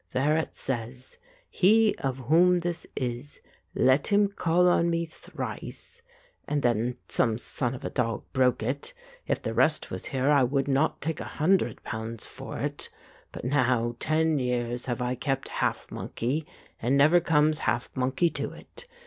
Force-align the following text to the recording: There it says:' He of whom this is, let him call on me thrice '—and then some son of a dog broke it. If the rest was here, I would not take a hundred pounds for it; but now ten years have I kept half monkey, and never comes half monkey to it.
There 0.13 0.35
it 0.35 0.55
says:' 0.55 1.19
He 1.51 1.93
of 1.97 2.17
whom 2.17 2.57
this 2.61 2.87
is, 2.95 3.39
let 3.75 4.07
him 4.07 4.29
call 4.29 4.67
on 4.67 4.89
me 4.89 5.05
thrice 5.05 6.01
'—and 6.47 6.63
then 6.63 6.97
some 7.07 7.37
son 7.37 7.75
of 7.75 7.85
a 7.85 7.91
dog 7.91 8.23
broke 8.33 8.63
it. 8.63 8.95
If 9.27 9.43
the 9.43 9.53
rest 9.53 9.91
was 9.91 10.05
here, 10.07 10.27
I 10.31 10.41
would 10.41 10.67
not 10.67 11.01
take 11.01 11.19
a 11.19 11.23
hundred 11.37 11.83
pounds 11.83 12.25
for 12.25 12.57
it; 12.57 12.89
but 13.31 13.45
now 13.45 13.95
ten 13.99 14.39
years 14.39 14.87
have 14.87 15.03
I 15.03 15.13
kept 15.13 15.49
half 15.61 15.91
monkey, 15.91 16.47
and 16.81 16.97
never 16.97 17.19
comes 17.19 17.59
half 17.69 17.91
monkey 17.95 18.31
to 18.31 18.49
it. 18.53 18.85